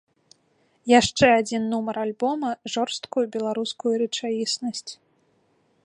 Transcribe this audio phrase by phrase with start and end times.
[0.99, 4.91] Яшчэ адзін нумар альбома жорсткую беларускую рэчаіснасць.